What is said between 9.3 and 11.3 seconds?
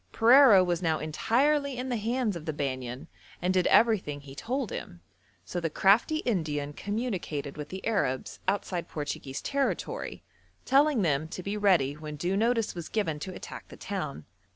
territory, telling them